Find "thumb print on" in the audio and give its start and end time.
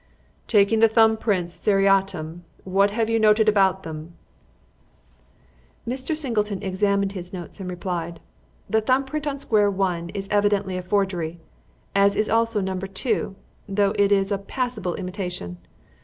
8.81-9.37